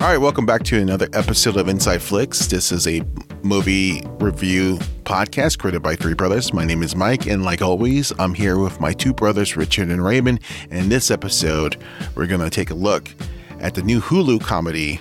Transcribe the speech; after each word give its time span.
All 0.00 0.06
right, 0.06 0.18
welcome 0.18 0.46
back 0.46 0.62
to 0.64 0.80
another 0.80 1.08
episode 1.12 1.56
of 1.56 1.66
Inside 1.66 2.00
Flicks. 2.00 2.46
This 2.46 2.70
is 2.70 2.86
a 2.86 3.02
movie 3.42 4.00
review 4.20 4.76
podcast 5.02 5.58
created 5.58 5.82
by 5.82 5.96
three 5.96 6.14
brothers. 6.14 6.52
My 6.54 6.64
name 6.64 6.84
is 6.84 6.94
Mike, 6.94 7.26
and 7.26 7.44
like 7.44 7.62
always, 7.62 8.12
I'm 8.16 8.32
here 8.32 8.60
with 8.60 8.80
my 8.80 8.92
two 8.92 9.12
brothers, 9.12 9.56
Richard 9.56 9.88
and 9.88 10.04
Raymond. 10.04 10.38
And 10.70 10.84
in 10.84 10.88
this 10.88 11.10
episode, 11.10 11.78
we're 12.14 12.28
going 12.28 12.40
to 12.40 12.48
take 12.48 12.70
a 12.70 12.74
look 12.74 13.12
at 13.58 13.74
the 13.74 13.82
new 13.82 14.00
Hulu 14.00 14.40
comedy, 14.40 15.00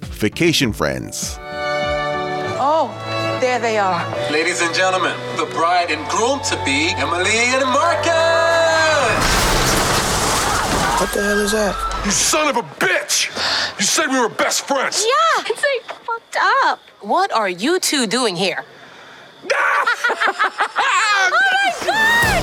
Vacation 0.00 0.72
Friends. 0.72 1.36
Oh, 2.58 2.88
there 3.42 3.58
they 3.58 3.76
are. 3.76 4.08
Ladies 4.32 4.62
and 4.62 4.74
gentlemen, 4.74 5.14
the 5.36 5.44
bride 5.52 5.90
and 5.90 6.08
groom 6.08 6.40
to 6.44 6.56
be, 6.64 6.88
Emily 6.96 7.30
and 7.30 7.66
Marcus! 7.66 8.16
What 10.98 11.12
the 11.12 11.22
hell 11.22 11.40
is 11.40 11.52
that? 11.52 12.02
You 12.06 12.10
son 12.10 12.48
of 12.48 12.56
a 12.56 12.62
bitch! 12.62 12.99
You 13.80 13.86
said 13.86 14.08
we 14.08 14.20
were 14.20 14.28
best 14.28 14.68
friends! 14.68 15.06
Yeah, 15.06 15.44
it's 15.50 15.64
like 15.64 15.98
fucked 16.04 16.36
up. 16.64 16.80
What 17.00 17.32
are 17.32 17.48
you 17.48 17.80
two 17.80 18.06
doing 18.06 18.36
here? 18.36 18.62
Oh 21.22 21.30
my 21.30 21.72
god! 21.86 22.42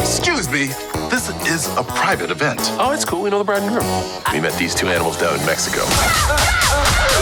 Excuse 0.00 0.50
me, 0.50 0.66
this 1.08 1.28
is 1.46 1.68
a 1.76 1.84
private 1.84 2.32
event. 2.32 2.58
Oh, 2.80 2.90
it's 2.92 3.04
cool. 3.04 3.22
We 3.22 3.30
know 3.30 3.38
the 3.38 3.44
bride 3.44 3.62
and 3.62 3.70
groom. 3.70 3.86
We 4.32 4.40
met 4.40 4.58
these 4.58 4.74
two 4.74 4.88
animals 4.88 5.18
down 5.20 5.38
in 5.38 5.46
Mexico. 5.46 5.82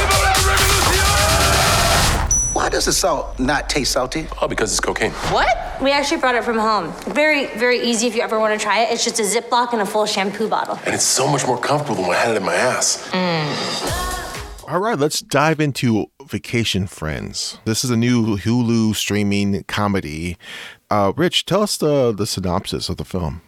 Why 2.74 2.78
does 2.78 2.86
the 2.86 2.92
salt 2.92 3.38
not 3.38 3.70
taste 3.70 3.92
salty? 3.92 4.26
Oh, 4.42 4.48
because 4.48 4.72
it's 4.72 4.80
cocaine. 4.80 5.12
What? 5.30 5.80
We 5.80 5.92
actually 5.92 6.20
brought 6.20 6.34
it 6.34 6.42
from 6.42 6.58
home. 6.58 6.92
Very, 7.14 7.46
very 7.56 7.78
easy 7.78 8.08
if 8.08 8.16
you 8.16 8.20
ever 8.20 8.40
want 8.40 8.52
to 8.52 8.60
try 8.60 8.80
it. 8.80 8.90
It's 8.90 9.04
just 9.04 9.20
a 9.20 9.22
Ziploc 9.22 9.72
and 9.72 9.80
a 9.80 9.86
full 9.86 10.06
shampoo 10.06 10.48
bottle. 10.48 10.80
And 10.84 10.92
it's 10.92 11.04
so 11.04 11.28
much 11.28 11.46
more 11.46 11.56
comfortable 11.56 11.94
than 11.94 12.08
when 12.08 12.16
I 12.16 12.20
had 12.20 12.32
it 12.32 12.38
in 12.38 12.42
my 12.42 12.56
ass. 12.56 13.08
All 14.66 14.80
right, 14.80 14.98
let's 14.98 15.20
dive 15.20 15.60
into 15.60 16.06
Vacation 16.26 16.88
Friends. 16.88 17.58
This 17.64 17.84
is 17.84 17.90
a 17.90 17.96
new 17.96 18.38
Hulu 18.38 18.96
streaming 18.96 19.62
comedy. 19.68 20.36
Uh, 20.90 21.12
Rich, 21.14 21.46
tell 21.46 21.62
us 21.62 21.76
the, 21.76 22.10
the 22.10 22.26
synopsis 22.26 22.88
of 22.88 22.96
the 22.96 23.04
film. 23.04 23.42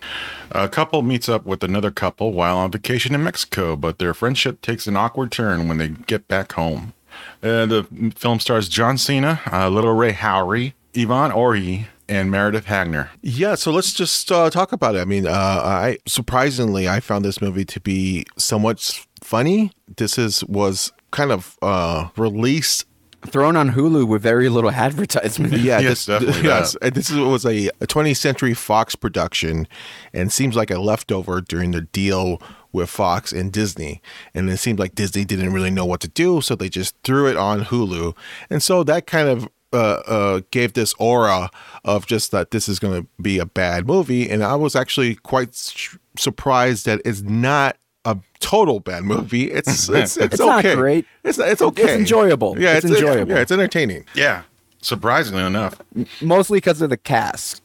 A 0.52 0.68
couple 0.68 1.02
meets 1.02 1.28
up 1.28 1.44
with 1.44 1.64
another 1.64 1.90
couple 1.90 2.32
while 2.32 2.58
on 2.58 2.70
vacation 2.70 3.12
in 3.12 3.24
Mexico, 3.24 3.74
but 3.74 3.98
their 3.98 4.14
friendship 4.14 4.60
takes 4.60 4.86
an 4.86 4.96
awkward 4.96 5.32
turn 5.32 5.66
when 5.66 5.78
they 5.78 5.88
get 5.88 6.28
back 6.28 6.52
home. 6.52 6.92
Uh, 7.42 7.66
the 7.66 8.12
film 8.16 8.40
stars 8.40 8.68
John 8.68 8.98
Cena, 8.98 9.40
uh, 9.52 9.68
Little 9.68 9.92
Rel 9.94 10.12
Howery, 10.12 10.72
Yvonne 10.94 11.30
Orji, 11.30 11.86
and 12.08 12.30
Meredith 12.30 12.66
Hagner. 12.66 13.10
Yeah, 13.22 13.54
so 13.56 13.70
let's 13.72 13.92
just 13.92 14.30
uh, 14.32 14.48
talk 14.50 14.72
about 14.72 14.94
it. 14.96 15.00
I 15.00 15.04
mean, 15.04 15.26
uh, 15.26 15.30
I 15.30 15.98
surprisingly 16.06 16.88
I 16.88 17.00
found 17.00 17.24
this 17.24 17.40
movie 17.40 17.64
to 17.66 17.80
be 17.80 18.24
somewhat 18.36 19.04
funny. 19.22 19.72
This 19.96 20.16
is 20.18 20.44
was 20.44 20.92
kind 21.10 21.30
of 21.32 21.56
uh, 21.62 22.08
released. 22.16 22.84
thrown 23.26 23.56
on 23.56 23.72
Hulu 23.72 24.06
with 24.06 24.22
very 24.22 24.48
little 24.48 24.70
advertisement. 24.70 25.52
Yeah, 25.56 25.80
Yes, 25.80 26.04
this, 26.04 26.06
definitely 26.06 26.42
yes, 26.42 26.72
that. 26.72 26.84
and 26.84 26.94
this 26.94 27.10
is, 27.10 27.18
was 27.18 27.44
a, 27.44 27.68
a 27.80 27.86
20th 27.86 28.18
Century 28.18 28.54
Fox 28.54 28.94
production, 28.94 29.66
and 30.14 30.30
seems 30.32 30.54
like 30.54 30.70
a 30.70 30.78
leftover 30.78 31.40
during 31.40 31.72
the 31.72 31.80
deal 31.82 32.40
with 32.76 32.88
Fox 32.90 33.32
and 33.32 33.50
Disney. 33.52 34.00
And 34.34 34.48
it 34.48 34.58
seemed 34.58 34.78
like 34.78 34.94
Disney 34.94 35.24
didn't 35.24 35.52
really 35.52 35.70
know 35.70 35.84
what 35.84 36.00
to 36.00 36.08
do, 36.08 36.40
so 36.40 36.54
they 36.54 36.68
just 36.68 36.94
threw 37.02 37.26
it 37.26 37.36
on 37.36 37.64
Hulu, 37.64 38.14
and 38.50 38.62
so 38.62 38.84
that 38.84 39.06
kind 39.08 39.28
of 39.28 39.48
uh, 39.72 40.00
uh, 40.06 40.40
gave 40.52 40.72
this 40.74 40.94
aura 40.98 41.50
of 41.84 42.06
just 42.06 42.30
that 42.30 42.50
this 42.52 42.68
is 42.68 42.78
going 42.78 43.02
to 43.02 43.08
be 43.20 43.38
a 43.40 43.44
bad 43.46 43.86
movie. 43.86 44.30
And 44.30 44.42
I 44.44 44.54
was 44.54 44.76
actually 44.76 45.16
quite 45.16 45.48
s- 45.48 45.98
surprised 46.16 46.86
that 46.86 47.00
it's 47.04 47.20
not 47.22 47.76
a 48.04 48.16
total 48.38 48.78
bad 48.80 49.02
movie. 49.02 49.50
It's 49.58 49.88
it's 49.88 50.16
it's, 50.16 50.34
It's 50.34 50.38
not 50.38 50.62
great. 50.62 51.04
It's 51.24 51.38
it's 51.38 51.60
okay. 51.60 51.82
It's 51.82 51.92
enjoyable. 51.92 52.58
Yeah, 52.58 52.76
It's 52.76 52.84
it's, 52.86 52.94
enjoyable. 52.94 53.32
Yeah, 53.32 53.40
it's 53.42 53.50
entertaining. 53.52 54.06
Yeah, 54.14 54.42
surprisingly 54.82 55.42
enough. 55.44 55.74
Mostly 56.22 56.58
because 56.58 56.80
of 56.80 56.88
the 56.90 56.96
cast. 56.96 57.60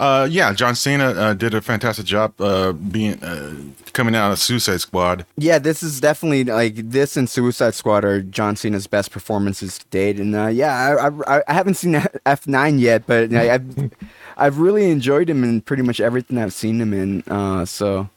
Uh, 0.00 0.26
yeah, 0.30 0.54
John 0.54 0.74
Cena 0.74 1.10
uh, 1.10 1.34
did 1.34 1.52
a 1.52 1.60
fantastic 1.60 2.06
job 2.06 2.32
uh, 2.40 2.72
being 2.72 3.22
uh, 3.22 3.54
coming 3.92 4.14
out 4.14 4.32
of 4.32 4.38
Suicide 4.38 4.80
Squad. 4.80 5.26
Yeah, 5.36 5.58
this 5.58 5.82
is 5.82 6.00
definitely 6.00 6.44
like 6.44 6.76
this 6.76 7.18
and 7.18 7.28
Suicide 7.28 7.74
Squad 7.74 8.02
are 8.06 8.22
John 8.22 8.56
Cena's 8.56 8.86
best 8.86 9.10
performances 9.10 9.76
to 9.78 9.84
date. 9.90 10.18
And 10.18 10.34
uh, 10.34 10.46
yeah, 10.46 10.96
I, 11.26 11.36
I, 11.36 11.42
I 11.46 11.52
haven't 11.52 11.74
seen 11.74 11.94
F 12.26 12.46
nine 12.46 12.78
yet, 12.78 13.06
but 13.06 13.30
I, 13.34 13.54
I've 13.56 13.92
I've 14.38 14.58
really 14.58 14.90
enjoyed 14.90 15.28
him 15.28 15.44
in 15.44 15.60
pretty 15.60 15.82
much 15.82 16.00
everything 16.00 16.38
I've 16.38 16.54
seen 16.54 16.80
him 16.80 16.94
in. 16.94 17.22
Uh, 17.28 17.66
so 17.66 18.08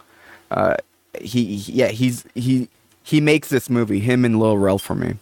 he 1.20 1.58
he- 1.58 1.74
yeah 1.74 1.88
he's 1.90 2.24
he 2.34 2.70
he 3.04 3.20
makes 3.20 3.50
this 3.50 3.70
movie 3.70 4.00
him 4.00 4.24
and 4.24 4.40
Lil 4.40 4.58
Rel 4.58 4.80
for 4.80 4.96
me. 4.96 5.16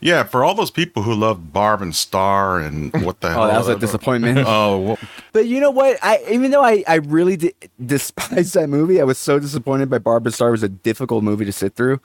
Yeah, 0.00 0.24
for 0.24 0.44
all 0.44 0.54
those 0.54 0.70
people 0.70 1.02
who 1.02 1.14
love 1.14 1.52
Barb 1.52 1.82
and 1.82 1.94
Star 1.94 2.58
and 2.60 2.92
what 3.04 3.20
the 3.20 3.28
oh, 3.30 3.32
hell. 3.32 3.42
Oh, 3.44 3.46
that 3.48 3.58
was 3.58 3.68
a 3.68 3.78
disappointment. 3.78 4.38
Oh, 4.46 4.78
well, 4.78 4.98
But 5.32 5.46
you 5.46 5.60
know 5.60 5.70
what? 5.70 5.98
I 6.02 6.22
even 6.30 6.50
though 6.50 6.62
I, 6.62 6.84
I 6.86 6.96
really 6.96 7.36
di- 7.36 7.54
despise 7.84 8.52
that 8.52 8.68
movie, 8.68 9.00
I 9.00 9.04
was 9.04 9.18
so 9.18 9.38
disappointed 9.38 9.90
by 9.90 9.98
Barb 9.98 10.26
and 10.26 10.34
Star. 10.34 10.48
It 10.48 10.52
was 10.52 10.62
a 10.62 10.68
difficult 10.68 11.24
movie 11.24 11.44
to 11.44 11.52
sit 11.52 11.74
through. 11.74 12.00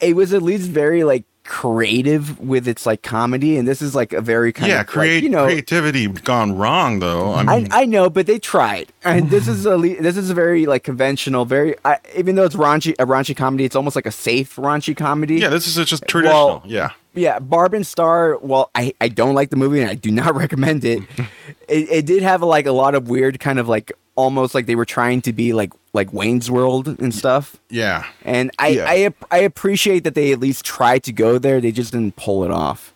It 0.00 0.16
was 0.16 0.32
at 0.32 0.42
least 0.42 0.68
very 0.70 1.04
like 1.04 1.24
creative 1.44 2.38
with 2.40 2.66
its 2.66 2.86
like 2.86 3.02
comedy, 3.02 3.56
and 3.56 3.68
this 3.68 3.82
is 3.82 3.94
like 3.94 4.12
a 4.12 4.20
very 4.20 4.52
kind 4.52 4.70
yeah, 4.70 4.80
of 4.80 4.86
create, 4.86 5.16
like, 5.16 5.22
you 5.24 5.28
know. 5.28 5.44
creativity 5.44 6.08
gone 6.08 6.56
wrong 6.56 6.98
though. 6.98 7.32
I 7.32 7.40
I, 7.40 7.56
mean, 7.58 7.68
I 7.70 7.84
know, 7.86 8.10
but 8.10 8.26
they 8.26 8.38
tried, 8.38 8.92
and 9.04 9.30
this 9.30 9.46
is 9.48 9.66
a 9.66 9.76
this 9.76 10.16
is 10.16 10.30
a 10.30 10.34
very 10.34 10.66
like 10.66 10.84
conventional, 10.84 11.44
very 11.44 11.76
I, 11.84 11.98
even 12.16 12.34
though 12.34 12.44
it's 12.44 12.56
raunchy 12.56 12.94
a 12.98 13.06
raunchy 13.06 13.36
comedy, 13.36 13.64
it's 13.64 13.76
almost 13.76 13.96
like 13.96 14.06
a 14.06 14.12
safe 14.12 14.56
raunchy 14.56 14.96
comedy. 14.96 15.36
yeah, 15.36 15.48
this 15.48 15.66
is 15.66 15.86
just 15.86 16.06
traditional. 16.06 16.46
Well, 16.46 16.62
yeah, 16.64 16.90
yeah, 17.14 17.38
Barb 17.38 17.74
and 17.74 17.86
Star. 17.86 18.36
Well, 18.38 18.70
I, 18.74 18.92
I 19.00 19.08
don't 19.08 19.34
like 19.34 19.50
the 19.50 19.56
movie 19.56 19.80
and 19.80 19.88
I 19.88 19.94
do 19.94 20.10
not 20.10 20.34
recommend 20.36 20.84
it. 20.84 21.02
it. 21.68 21.88
It 21.90 22.06
did 22.06 22.22
have 22.22 22.42
like 22.42 22.66
a 22.66 22.72
lot 22.72 22.94
of 22.94 23.08
weird 23.08 23.40
kind 23.40 23.58
of 23.58 23.68
like 23.68 23.92
almost 24.16 24.54
like 24.54 24.66
they 24.66 24.76
were 24.76 24.84
trying 24.84 25.20
to 25.22 25.32
be 25.32 25.52
like 25.52 25.72
like 25.92 26.12
Wayne's 26.12 26.50
World 26.50 26.88
and 27.00 27.14
stuff. 27.14 27.56
yeah. 27.70 28.04
And 28.24 28.50
I 28.58 28.68
Yeah. 28.68 28.86
I 28.88 29.14
I 29.30 29.38
appreciate 29.38 30.04
that 30.04 30.14
they 30.14 30.32
at 30.32 30.40
least 30.40 30.64
tried 30.64 31.02
to 31.04 31.12
go 31.12 31.38
there. 31.38 31.60
They 31.60 31.72
just 31.72 31.92
didn't 31.92 32.16
pull 32.16 32.44
it 32.44 32.50
off. 32.50 32.92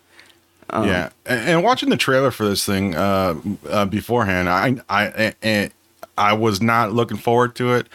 yeah, 0.70 1.08
and, 1.24 1.40
and 1.48 1.64
watching 1.64 1.88
the 1.88 1.96
trailer 1.96 2.30
for 2.30 2.44
this 2.46 2.64
thing 2.66 2.94
uh, 2.94 3.34
uh, 3.70 3.86
beforehand, 3.86 4.50
I, 4.50 4.76
I, 4.90 5.34
I, 5.42 5.70
I 6.18 6.32
was 6.34 6.60
not 6.60 6.92
looking 6.92 7.16
forward 7.16 7.54
to 7.54 7.72
it, 7.72 7.86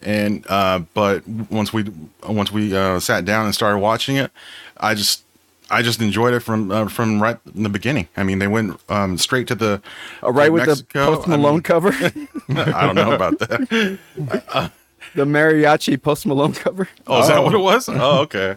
and 0.00 0.46
uh, 0.48 0.80
but 0.94 1.28
once 1.28 1.74
we 1.74 1.84
once 2.26 2.50
we 2.50 2.74
uh, 2.74 3.00
sat 3.00 3.26
down 3.26 3.44
and 3.44 3.54
started 3.54 3.80
watching 3.80 4.16
it, 4.16 4.30
I 4.78 4.94
just 4.94 5.24
I 5.72 5.82
just 5.82 6.00
enjoyed 6.00 6.34
it 6.34 6.40
from 6.40 6.70
uh, 6.70 6.88
from 6.88 7.20
right 7.22 7.38
in 7.54 7.62
the 7.62 7.68
beginning. 7.68 8.06
I 8.16 8.22
mean, 8.22 8.38
they 8.38 8.46
went 8.48 8.78
um, 8.88 9.16
straight 9.18 9.46
to 9.48 9.54
the 9.54 9.82
Uh, 10.22 10.30
right 10.30 10.52
with 10.52 10.66
Mexico. 10.66 11.10
the 11.10 11.16
Post 11.16 11.28
I 11.28 11.36
Malone 11.36 11.54
mean, 11.54 11.62
cover, 11.62 11.88
I 12.50 12.86
don't 12.86 12.94
know 12.94 13.12
about 13.12 13.38
that. 13.40 13.98
the 15.14 15.24
mariachi 15.24 16.00
Post 16.00 16.26
Malone 16.26 16.52
cover. 16.52 16.88
Oh, 17.06 17.22
is 17.22 17.28
that 17.28 17.42
what 17.42 17.54
it 17.54 17.58
was? 17.58 17.88
Oh, 17.88 18.20
okay. 18.20 18.56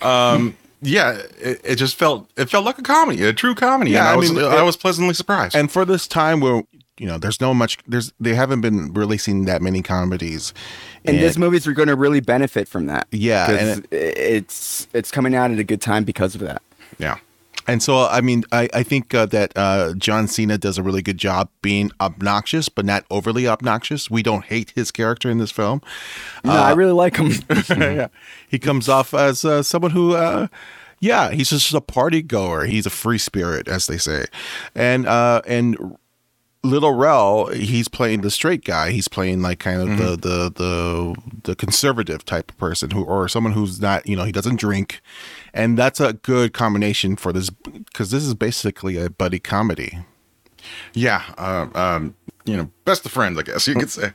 Um, 0.00 0.56
yeah, 0.80 1.20
it, 1.38 1.60
it 1.64 1.76
just 1.76 1.96
felt 1.96 2.28
it 2.36 2.50
felt 2.50 2.64
like 2.64 2.78
a 2.78 2.82
comedy, 2.82 3.22
a 3.24 3.32
true 3.32 3.54
comedy. 3.54 3.92
Yeah, 3.92 4.00
and 4.00 4.08
I, 4.08 4.12
I 4.12 4.16
was 4.16 4.32
mean, 4.32 4.44
I 4.44 4.62
was 4.62 4.76
pleasantly 4.76 5.14
surprised. 5.14 5.54
And 5.54 5.70
for 5.70 5.84
this 5.84 6.08
time 6.08 6.40
where 6.40 6.64
you 6.98 7.06
know 7.06 7.18
there's 7.18 7.40
no 7.40 7.54
much 7.54 7.78
there's 7.86 8.12
they 8.20 8.34
haven't 8.34 8.60
been 8.60 8.92
releasing 8.92 9.44
that 9.46 9.62
many 9.62 9.82
comedies. 9.82 10.52
And 11.04 11.18
this 11.18 11.36
movie's 11.36 11.66
going 11.66 11.88
to 11.88 11.96
really 11.96 12.20
benefit 12.20 12.68
from 12.68 12.86
that. 12.86 13.08
Yeah, 13.10 13.50
and 13.50 13.88
it's 13.90 14.86
it's 14.92 15.10
coming 15.10 15.34
out 15.34 15.50
at 15.50 15.58
a 15.58 15.64
good 15.64 15.80
time 15.80 16.04
because 16.04 16.34
of 16.34 16.40
that. 16.42 16.62
yeah. 16.98 17.18
And 17.68 17.80
so, 17.82 18.06
I 18.08 18.20
mean, 18.20 18.42
I, 18.50 18.68
I 18.74 18.82
think 18.82 19.14
uh, 19.14 19.26
that 19.26 19.52
uh, 19.54 19.94
John 19.94 20.26
Cena 20.26 20.58
does 20.58 20.78
a 20.78 20.82
really 20.82 21.02
good 21.02 21.18
job 21.18 21.48
being 21.62 21.92
obnoxious, 22.00 22.68
but 22.68 22.84
not 22.84 23.04
overly 23.08 23.46
obnoxious. 23.46 24.10
We 24.10 24.22
don't 24.22 24.44
hate 24.44 24.72
his 24.74 24.90
character 24.90 25.30
in 25.30 25.38
this 25.38 25.52
film. 25.52 25.80
No, 26.44 26.52
I 26.52 26.72
really 26.72 26.92
like 26.92 27.16
him. 27.16 27.30
yeah. 27.68 28.08
He 28.48 28.58
comes 28.58 28.88
off 28.88 29.14
as 29.14 29.44
uh, 29.44 29.62
someone 29.62 29.92
who, 29.92 30.14
uh, 30.14 30.48
yeah, 30.98 31.30
he's 31.30 31.50
just 31.50 31.72
a 31.72 31.80
party 31.80 32.20
goer. 32.20 32.64
He's 32.64 32.86
a 32.86 32.90
free 32.90 33.18
spirit, 33.18 33.68
as 33.68 33.86
they 33.86 33.98
say. 33.98 34.24
And, 34.74 35.06
uh, 35.06 35.42
and, 35.46 35.96
Little 36.64 36.92
Rel, 36.92 37.46
he's 37.48 37.88
playing 37.88 38.20
the 38.20 38.30
straight 38.30 38.64
guy. 38.64 38.92
He's 38.92 39.08
playing 39.08 39.42
like 39.42 39.58
kind 39.58 39.82
of 39.82 39.98
the, 39.98 40.16
mm-hmm. 40.16 40.20
the 40.20 40.50
the 40.50 41.14
the 41.42 41.56
conservative 41.56 42.24
type 42.24 42.52
of 42.52 42.58
person 42.58 42.90
who, 42.90 43.02
or 43.02 43.26
someone 43.28 43.52
who's 43.52 43.80
not, 43.80 44.06
you 44.06 44.14
know, 44.14 44.24
he 44.24 44.30
doesn't 44.30 44.60
drink, 44.60 45.00
and 45.52 45.76
that's 45.76 45.98
a 45.98 46.12
good 46.12 46.52
combination 46.52 47.16
for 47.16 47.32
this 47.32 47.50
because 47.50 48.12
this 48.12 48.22
is 48.22 48.34
basically 48.34 48.96
a 48.96 49.10
buddy 49.10 49.40
comedy. 49.40 49.98
Yeah, 50.94 51.22
uh, 51.38 51.66
um, 51.74 52.14
you 52.44 52.56
know, 52.56 52.70
best 52.84 53.06
of 53.06 53.12
friends, 53.12 53.38
I 53.38 53.42
guess 53.42 53.66
you 53.68 53.74
could 53.74 53.90
say. 53.90 54.12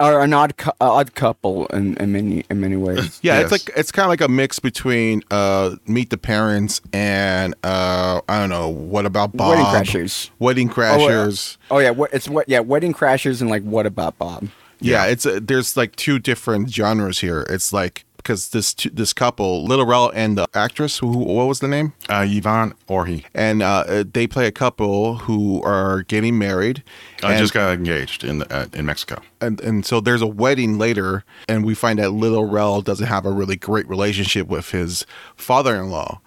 Or 0.00 0.22
an 0.22 0.32
odd 0.32 0.56
cou- 0.56 0.72
uh, 0.80 0.90
odd 0.92 1.14
couple 1.14 1.66
in, 1.68 1.96
in 1.98 2.10
many 2.10 2.44
in 2.50 2.60
many 2.60 2.74
ways. 2.74 3.20
Yeah, 3.22 3.38
Yes. 3.38 3.42
it's 3.44 3.52
like 3.52 3.76
it's 3.78 3.92
kind 3.92 4.04
of 4.06 4.10
like 4.10 4.20
a 4.22 4.28
mix 4.28 4.58
between 4.58 5.22
uh, 5.30 5.76
Meet 5.86 6.10
the 6.10 6.18
Parents 6.18 6.80
and 6.92 7.54
uh, 7.62 8.20
I 8.28 8.40
don't 8.40 8.50
know 8.50 8.68
what 8.68 9.06
about 9.06 9.36
Bob? 9.36 9.50
Wedding 9.50 9.66
Crashers. 9.66 10.30
Wedding 10.40 10.68
Crashers. 10.68 11.56
Oh 11.70 11.78
yeah, 11.78 11.90
what 11.90 12.12
it's 12.12 12.28
what 12.28 12.48
yeah, 12.48 12.58
Wedding 12.58 12.92
Crashers 12.92 13.40
and 13.40 13.48
like 13.48 13.62
What 13.62 13.86
About 13.86 14.18
Bob? 14.18 14.48
yeah, 14.80 15.04
it's 15.06 15.24
uh 15.24 15.38
there's 15.40 15.76
like 15.76 15.94
two 15.94 16.18
different 16.18 16.70
genres 16.74 17.20
here. 17.20 17.46
It's 17.48 17.72
like 17.72 18.04
because 18.24 18.48
this 18.48 18.74
this 18.74 19.12
couple, 19.12 19.64
Little 19.64 19.86
Rel 19.86 20.10
and 20.14 20.36
the 20.36 20.48
actress, 20.54 20.98
who 20.98 21.18
what 21.18 21.46
was 21.46 21.60
the 21.60 21.68
name? 21.68 21.92
Uh, 22.08 22.26
Yvonne 22.26 22.74
Orji 22.88 23.24
And 23.34 23.62
uh, 23.62 24.04
they 24.10 24.26
play 24.26 24.46
a 24.46 24.52
couple 24.52 25.18
who 25.18 25.62
are 25.62 26.02
getting 26.02 26.38
married. 26.38 26.82
I 27.22 27.36
just 27.36 27.52
got 27.52 27.74
engaged 27.74 28.24
in 28.24 28.38
the, 28.38 28.52
uh, 28.52 28.66
in 28.72 28.86
Mexico. 28.86 29.22
and 29.40 29.60
and 29.60 29.86
so 29.86 30.00
there's 30.00 30.22
a 30.22 30.26
wedding 30.26 30.78
later, 30.78 31.24
and 31.48 31.64
we 31.64 31.74
find 31.74 31.98
that 31.98 32.10
Little 32.10 32.46
Rel 32.46 32.80
doesn't 32.80 33.06
have 33.06 33.26
a 33.26 33.30
really 33.30 33.56
great 33.56 33.88
relationship 33.88 34.48
with 34.48 34.70
his 34.70 35.06
father-in-law. 35.36 36.20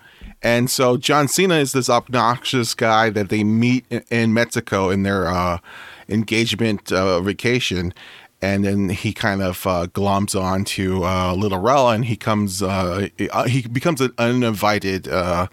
And 0.43 0.69
so 0.69 0.97
John 0.97 1.27
Cena 1.27 1.55
is 1.55 1.71
this 1.71 1.89
obnoxious 1.89 2.75
guy 2.75 3.09
that 3.09 3.29
they 3.29 3.43
meet 3.43 3.85
in, 3.89 4.03
in 4.11 4.33
Mexico 4.33 4.91
in 4.91 5.01
their 5.01 5.27
uh, 5.27 5.57
engagement 6.07 6.91
uh, 6.91 7.19
vacation. 7.21 7.93
And 8.41 8.63
then 8.63 8.89
he 8.89 9.13
kind 9.13 9.41
of 9.41 9.65
uh, 9.65 9.87
gloms 9.87 10.39
on 10.39 10.63
to 10.65 11.03
uh, 11.03 11.33
Little 11.33 11.59
Rella, 11.59 11.93
and 11.93 12.05
he 12.05 12.15
comes. 12.15 12.61
Uh, 12.61 13.07
he 13.47 13.61
becomes 13.61 13.99
an 13.99 14.13
uninvited 14.17 15.07
uh, 15.07 15.47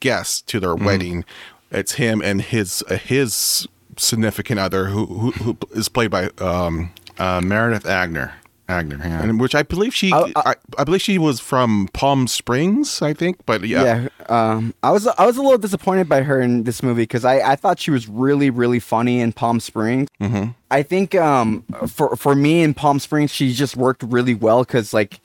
guest 0.00 0.46
to 0.48 0.60
their 0.60 0.74
wedding. 0.76 1.24
It's 1.72 1.94
him 1.94 2.22
and 2.22 2.40
his 2.40 2.84
uh, 2.88 2.96
his 2.96 3.66
significant 3.96 4.60
other, 4.60 4.86
who 4.86 5.06
who, 5.06 5.30
who 5.32 5.58
is 5.72 5.88
played 5.88 6.10
by 6.10 6.30
um, 6.38 6.90
Uh, 7.18 7.40
Meredith 7.40 7.84
Hagner. 7.84 8.34
Hagner, 8.68 8.98
yeah. 9.02 9.22
and 9.22 9.40
which 9.40 9.54
I 9.54 9.62
believe 9.62 9.94
she, 9.94 10.12
uh, 10.12 10.28
I, 10.36 10.54
I 10.76 10.84
believe 10.84 11.00
she 11.00 11.16
was 11.16 11.40
from 11.40 11.88
Palm 11.94 12.26
Springs, 12.28 13.00
I 13.00 13.14
think. 13.14 13.38
But 13.46 13.64
yeah, 13.64 13.82
Yeah, 13.82 14.08
um, 14.28 14.74
I 14.82 14.90
was 14.90 15.06
I 15.06 15.24
was 15.24 15.38
a 15.38 15.42
little 15.42 15.56
disappointed 15.56 16.06
by 16.06 16.22
her 16.22 16.38
in 16.40 16.64
this 16.64 16.82
movie 16.82 17.02
because 17.02 17.24
I, 17.24 17.52
I 17.52 17.56
thought 17.56 17.78
she 17.78 17.90
was 17.90 18.08
really 18.08 18.50
really 18.50 18.78
funny 18.78 19.20
in 19.20 19.32
Palm 19.32 19.60
Springs. 19.60 20.08
Mm-hmm. 20.20 20.50
I 20.70 20.82
think 20.82 21.14
um, 21.14 21.62
for 21.86 22.14
for 22.14 22.34
me 22.34 22.62
in 22.62 22.74
Palm 22.74 23.00
Springs 23.00 23.30
she 23.30 23.54
just 23.54 23.74
worked 23.74 24.02
really 24.02 24.34
well 24.34 24.64
because 24.64 24.92
like 24.92 25.20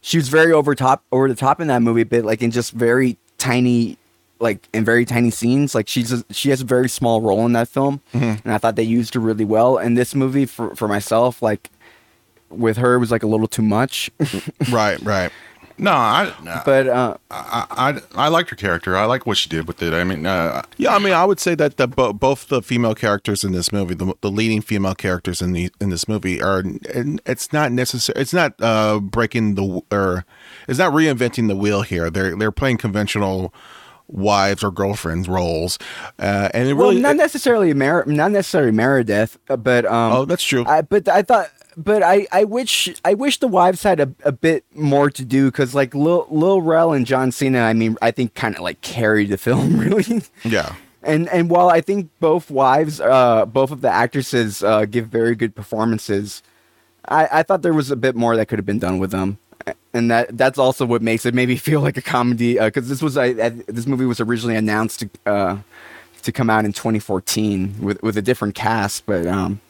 she 0.00 0.16
was 0.16 0.28
very 0.28 0.52
over 0.52 0.76
top 0.76 1.02
over 1.10 1.28
the 1.28 1.34
top 1.34 1.60
in 1.60 1.66
that 1.66 1.82
movie, 1.82 2.04
but 2.04 2.24
like 2.24 2.42
in 2.42 2.52
just 2.52 2.70
very 2.72 3.16
tiny 3.38 3.98
like 4.38 4.68
in 4.72 4.84
very 4.84 5.04
tiny 5.04 5.30
scenes. 5.30 5.74
Like 5.74 5.88
she's 5.88 6.12
a, 6.12 6.24
she 6.30 6.50
has 6.50 6.60
a 6.60 6.64
very 6.64 6.88
small 6.88 7.20
role 7.20 7.44
in 7.46 7.52
that 7.54 7.66
film, 7.68 8.02
and 8.44 8.52
I 8.52 8.58
thought 8.58 8.76
they 8.76 8.84
used 8.84 9.14
her 9.14 9.20
really 9.20 9.44
well. 9.44 9.78
In 9.78 9.94
this 9.94 10.14
movie, 10.14 10.46
for 10.46 10.76
for 10.76 10.86
myself, 10.86 11.42
like 11.42 11.70
with 12.50 12.76
her 12.76 12.98
was 12.98 13.10
like 13.10 13.22
a 13.22 13.26
little 13.26 13.48
too 13.48 13.62
much. 13.62 14.10
right, 14.70 15.00
right. 15.02 15.30
no, 15.76 15.90
I, 15.90 16.32
but 16.64 16.86
uh, 16.86 17.16
I, 17.32 17.66
I, 18.16 18.26
I 18.26 18.28
liked 18.28 18.50
her 18.50 18.56
character. 18.56 18.96
I 18.96 19.06
like 19.06 19.26
what 19.26 19.36
she 19.36 19.48
did 19.48 19.66
with 19.66 19.82
it. 19.82 19.92
I 19.92 20.04
mean, 20.04 20.24
uh, 20.24 20.62
Yeah, 20.76 20.94
I 20.94 21.00
mean, 21.00 21.12
I 21.12 21.24
would 21.24 21.40
say 21.40 21.56
that 21.56 21.78
the 21.78 21.88
bo- 21.88 22.12
both 22.12 22.46
the 22.46 22.62
female 22.62 22.94
characters 22.94 23.42
in 23.42 23.50
this 23.50 23.72
movie, 23.72 23.94
the, 23.94 24.14
the 24.20 24.30
leading 24.30 24.60
female 24.62 24.94
characters 24.94 25.42
in 25.42 25.52
the 25.52 25.70
in 25.80 25.90
this 25.90 26.06
movie, 26.06 26.40
are 26.40 26.60
and 26.60 27.20
it's 27.26 27.52
not 27.52 27.72
necessary. 27.72 28.20
It's 28.20 28.32
not 28.32 28.54
uh, 28.60 29.00
breaking 29.00 29.56
the 29.56 29.82
or 29.90 30.24
it's 30.68 30.78
not 30.78 30.92
reinventing 30.92 31.48
the 31.48 31.56
wheel 31.56 31.82
here. 31.82 32.08
They're 32.08 32.36
they're 32.36 32.52
playing 32.52 32.78
conventional 32.78 33.52
wives 34.14 34.62
or 34.64 34.70
girlfriends 34.70 35.28
roles, 35.28 35.78
uh, 36.18 36.48
and 36.54 36.68
it 36.68 36.74
well, 36.74 36.88
really 36.90 37.02
not 37.02 37.16
necessarily 37.16 37.74
Mer- 37.74 38.04
not 38.06 38.30
necessarily 38.30 38.70
Meredith, 38.72 39.38
uh, 39.50 39.56
but 39.56 39.84
um, 39.84 40.12
Oh, 40.12 40.24
that's 40.24 40.44
true. 40.44 40.64
I, 40.66 40.80
but 40.82 41.08
I 41.08 41.22
thought, 41.22 41.50
but 41.76 42.02
I, 42.02 42.26
I 42.32 42.44
wish, 42.44 42.88
I 43.04 43.14
wish 43.14 43.38
the 43.40 43.48
wives 43.48 43.82
had 43.82 43.98
a, 44.00 44.14
a 44.24 44.32
bit 44.32 44.64
more 44.74 45.10
to 45.10 45.24
do 45.24 45.50
because 45.50 45.74
like 45.74 45.94
Lil, 45.94 46.26
Lil 46.30 46.62
Rel 46.62 46.92
and 46.92 47.04
John 47.04 47.32
Cena, 47.32 47.60
I 47.60 47.72
mean, 47.72 47.96
I 48.00 48.10
think 48.12 48.34
kind 48.34 48.54
of 48.54 48.62
like 48.62 48.80
carried 48.80 49.30
the 49.30 49.36
film 49.38 49.78
really. 49.80 50.22
yeah. 50.44 50.74
And 51.02 51.28
and 51.28 51.50
while 51.50 51.68
I 51.68 51.82
think 51.82 52.08
both 52.18 52.50
wives, 52.50 52.98
uh, 53.00 53.44
both 53.44 53.70
of 53.70 53.82
the 53.82 53.90
actresses 53.90 54.62
uh, 54.62 54.86
give 54.86 55.08
very 55.08 55.34
good 55.34 55.54
performances, 55.54 56.42
I, 57.06 57.28
I 57.30 57.42
thought 57.42 57.60
there 57.60 57.74
was 57.74 57.90
a 57.90 57.96
bit 57.96 58.16
more 58.16 58.36
that 58.36 58.46
could 58.46 58.58
have 58.58 58.64
been 58.64 58.78
done 58.78 58.98
with 58.98 59.10
them, 59.10 59.36
and 59.92 60.10
that 60.10 60.36
that's 60.36 60.58
also 60.58 60.84
what 60.86 61.02
makes 61.02 61.24
it 61.26 61.34
maybe 61.34 61.56
feel 61.68 61.80
like 61.80 61.96
a 61.96 62.02
comedy. 62.02 62.58
Because 62.58 62.88
this 62.88 63.02
was 63.02 63.16
I, 63.16 63.26
I, 63.26 63.48
this 63.66 63.86
movie 63.86 64.04
was 64.06 64.20
originally 64.20 64.56
announced 64.56 65.00
to 65.00 65.08
uh, 65.26 65.56
to 66.22 66.32
come 66.32 66.50
out 66.50 66.64
in 66.64 66.72
2014 66.72 67.76
with 67.80 68.02
with 68.02 68.16
a 68.16 68.22
different 68.22 68.54
cast, 68.54 69.06
but 69.06 69.26
um, 69.26 69.60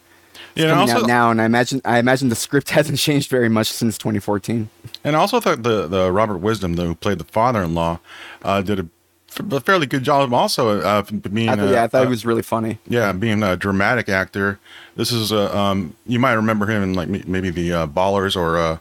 it's 0.55 0.63
Yeah, 0.63 0.69
coming 0.71 0.89
also- 0.89 1.03
out 1.03 1.07
now, 1.07 1.31
and 1.31 1.41
I 1.41 1.45
imagine 1.45 1.81
I 1.85 1.99
imagine 1.99 2.29
the 2.29 2.35
script 2.35 2.69
hasn't 2.77 2.97
changed 2.99 3.29
very 3.29 3.49
much 3.49 3.67
since 3.67 3.97
2014. 3.97 4.69
and 5.03 5.15
I 5.15 5.19
also 5.19 5.39
thought 5.39 5.63
the, 5.63 5.87
the 5.87 6.11
Robert 6.11 6.37
Wisdom, 6.37 6.75
the, 6.75 6.83
who 6.85 6.95
played 6.95 7.17
the 7.19 7.23
father-in-law, 7.25 7.99
uh, 8.43 8.61
did 8.61 8.79
a 8.79 9.59
fairly 9.59 9.85
good 9.85 10.03
job 10.03 10.33
also 10.33 10.79
uh, 10.79 11.01
being. 11.01 11.49
I 11.49 11.55
thought, 11.57 11.67
uh, 11.67 11.71
yeah, 11.71 11.83
I 11.83 11.87
thought 11.87 12.01
uh, 12.01 12.05
he 12.05 12.09
was 12.09 12.25
really 12.25 12.41
funny. 12.41 12.79
Yeah, 12.87 13.11
being 13.11 13.43
a 13.43 13.57
dramatic 13.57 14.07
actor. 14.07 14.59
This 14.95 15.11
is 15.11 15.33
a 15.33 15.55
um, 15.57 15.93
you 16.05 16.19
might 16.19 16.33
remember 16.33 16.65
him 16.67 16.81
in 16.83 16.93
like 16.93 17.09
maybe 17.27 17.49
the 17.49 17.73
uh, 17.73 17.87
Ballers 17.87 18.37
or 18.37 18.57
uh, 18.57 18.77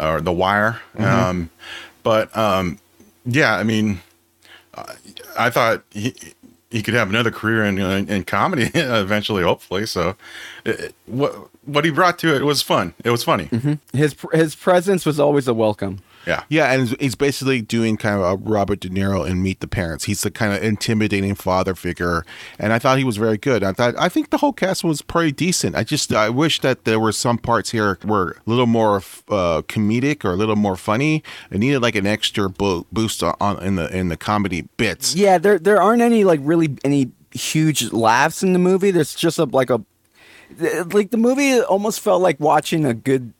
or 0.00 0.20
The 0.20 0.32
Wire. 0.32 0.80
Um, 0.98 1.50
but 2.02 2.34
um, 2.36 2.78
yeah, 3.26 3.54
I 3.56 3.62
mean, 3.62 4.00
I, 4.74 4.94
I 5.38 5.50
thought 5.50 5.82
he 5.90 6.14
he 6.70 6.82
could 6.82 6.94
have 6.94 7.08
another 7.10 7.30
career 7.30 7.64
in 7.64 7.78
in, 7.78 8.08
in 8.08 8.24
comedy 8.24 8.70
eventually, 8.74 9.42
hopefully. 9.42 9.86
So, 9.86 10.16
it, 10.64 10.94
what 11.06 11.34
what 11.64 11.84
he 11.84 11.90
brought 11.90 12.18
to 12.20 12.34
it 12.34 12.44
was 12.44 12.62
fun. 12.62 12.94
It 13.04 13.10
was 13.10 13.22
funny. 13.24 13.48
His 13.92 14.14
his 14.32 14.54
presence 14.54 15.04
was 15.04 15.20
always 15.20 15.46
a 15.48 15.54
welcome. 15.54 15.98
Yeah. 16.30 16.44
Yeah, 16.48 16.72
and 16.72 16.96
he's 17.00 17.16
basically 17.16 17.60
doing 17.60 17.96
kind 17.96 18.14
of 18.14 18.22
a 18.22 18.36
Robert 18.36 18.78
De 18.80 18.88
Niro 18.88 19.28
in 19.28 19.42
Meet 19.42 19.60
the 19.60 19.66
Parents. 19.66 20.04
He's 20.04 20.22
the 20.22 20.30
kind 20.30 20.52
of 20.52 20.62
intimidating 20.62 21.34
father 21.34 21.74
figure, 21.74 22.24
and 22.58 22.72
I 22.72 22.78
thought 22.78 22.98
he 22.98 23.04
was 23.04 23.16
very 23.16 23.36
good. 23.36 23.64
I 23.64 23.72
thought 23.72 23.94
I 23.98 24.08
think 24.08 24.30
the 24.30 24.38
whole 24.38 24.52
cast 24.52 24.84
was 24.84 25.02
pretty 25.02 25.32
decent. 25.32 25.74
I 25.74 25.82
just 25.82 26.12
I 26.12 26.28
wish 26.28 26.60
that 26.60 26.84
there 26.84 27.00
were 27.00 27.12
some 27.12 27.36
parts 27.36 27.70
here 27.70 27.98
were 28.04 28.36
a 28.46 28.50
little 28.50 28.66
more 28.66 28.98
uh, 29.28 29.62
comedic 29.62 30.24
or 30.24 30.30
a 30.32 30.36
little 30.36 30.56
more 30.56 30.76
funny. 30.76 31.24
It 31.50 31.58
needed 31.58 31.80
like 31.82 31.96
an 31.96 32.06
extra 32.06 32.48
bo- 32.48 32.86
boost 32.92 33.22
on 33.22 33.62
in 33.62 33.74
the 33.76 33.94
in 33.96 34.08
the 34.08 34.16
comedy 34.16 34.68
bits. 34.76 35.14
Yeah, 35.14 35.38
there 35.38 35.58
there 35.58 35.82
aren't 35.82 36.02
any 36.02 36.22
like 36.22 36.40
really 36.42 36.76
any 36.84 37.10
huge 37.32 37.92
laughs 37.92 38.42
in 38.42 38.52
the 38.52 38.58
movie. 38.58 38.92
There's 38.92 39.14
just 39.14 39.38
a 39.38 39.44
like 39.44 39.70
a 39.70 39.80
like 40.92 41.10
the 41.10 41.16
movie 41.16 41.60
almost 41.60 42.00
felt 42.00 42.22
like 42.22 42.38
watching 42.40 42.84
a 42.84 42.94
good 42.94 43.32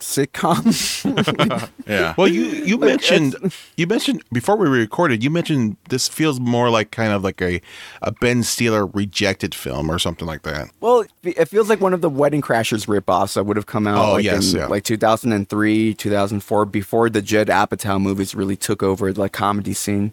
sitcom. 0.00 1.68
Yeah. 1.88 2.12
Well, 2.18 2.28
you 2.28 2.42
you 2.42 2.76
mentioned 2.76 3.34
you 3.78 3.86
mentioned 3.86 4.22
before 4.30 4.56
we 4.56 4.68
recorded. 4.68 5.24
You 5.24 5.30
mentioned 5.30 5.78
this 5.88 6.06
feels 6.06 6.38
more 6.38 6.68
like 6.68 6.90
kind 6.90 7.12
of 7.14 7.24
like 7.24 7.40
a 7.40 7.62
a 8.02 8.12
Ben 8.12 8.42
Stiller 8.42 8.84
rejected 8.86 9.54
film 9.54 9.90
or 9.90 9.98
something 9.98 10.26
like 10.26 10.42
that. 10.42 10.68
well, 10.80 11.04
it 11.22 11.46
feels 11.48 11.70
like 11.70 11.80
one 11.80 11.94
of 11.94 12.02
the 12.02 12.10
Wedding 12.10 12.42
Crashers 12.42 12.86
ripoffs 12.86 13.34
that 13.34 13.44
would 13.44 13.56
have 13.56 13.64
come 13.64 13.86
out 13.86 14.06
Oh, 14.06 14.12
like 14.12 14.24
yes, 14.24 14.52
in 14.52 14.58
yeah. 14.60 14.66
like 14.66 14.84
2003, 14.84 15.94
2004 15.94 16.64
before 16.66 17.08
the 17.08 17.22
Judd 17.22 17.48
Apatow 17.48 17.98
movies 18.00 18.34
really 18.34 18.56
took 18.56 18.82
over 18.82 19.10
the 19.12 19.20
like, 19.20 19.32
comedy 19.32 19.72
scene. 19.72 20.12